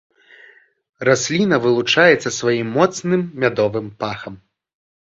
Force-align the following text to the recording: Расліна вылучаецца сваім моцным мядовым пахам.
Расліна 1.09 1.55
вылучаецца 1.67 2.29
сваім 2.39 2.67
моцным 2.79 3.21
мядовым 3.47 3.87
пахам. 4.03 4.33